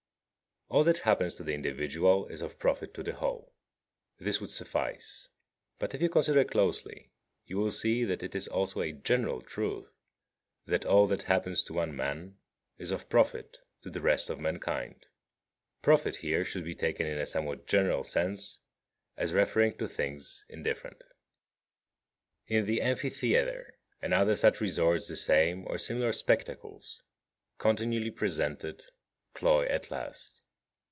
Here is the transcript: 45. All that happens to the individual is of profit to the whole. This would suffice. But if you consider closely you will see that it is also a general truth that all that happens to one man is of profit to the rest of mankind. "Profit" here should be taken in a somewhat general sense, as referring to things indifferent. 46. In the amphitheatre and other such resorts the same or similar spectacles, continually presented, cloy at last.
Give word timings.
45. 0.71 0.77
All 0.77 0.83
that 0.93 0.99
happens 0.99 1.33
to 1.35 1.43
the 1.43 1.53
individual 1.53 2.27
is 2.27 2.41
of 2.41 2.57
profit 2.57 2.93
to 2.93 3.03
the 3.03 3.11
whole. 3.11 3.51
This 4.19 4.39
would 4.39 4.51
suffice. 4.51 5.27
But 5.79 5.93
if 5.93 6.01
you 6.01 6.07
consider 6.07 6.45
closely 6.45 7.11
you 7.45 7.57
will 7.57 7.71
see 7.71 8.05
that 8.05 8.23
it 8.23 8.33
is 8.35 8.47
also 8.47 8.79
a 8.79 8.93
general 8.93 9.41
truth 9.41 9.91
that 10.65 10.85
all 10.85 11.07
that 11.07 11.23
happens 11.23 11.65
to 11.65 11.73
one 11.73 11.93
man 11.93 12.37
is 12.77 12.91
of 12.91 13.09
profit 13.09 13.57
to 13.81 13.89
the 13.89 13.99
rest 13.99 14.29
of 14.29 14.39
mankind. 14.39 15.07
"Profit" 15.81 16.15
here 16.15 16.45
should 16.45 16.63
be 16.63 16.73
taken 16.73 17.05
in 17.05 17.17
a 17.17 17.25
somewhat 17.25 17.67
general 17.67 18.05
sense, 18.05 18.59
as 19.17 19.33
referring 19.33 19.77
to 19.77 19.89
things 19.89 20.45
indifferent. 20.47 21.03
46. 22.47 22.47
In 22.47 22.65
the 22.65 22.81
amphitheatre 22.81 23.77
and 24.01 24.13
other 24.13 24.37
such 24.37 24.61
resorts 24.61 25.09
the 25.09 25.17
same 25.17 25.65
or 25.67 25.77
similar 25.77 26.13
spectacles, 26.13 27.01
continually 27.57 28.09
presented, 28.11 28.85
cloy 29.35 29.65
at 29.69 29.91
last. 29.91 30.37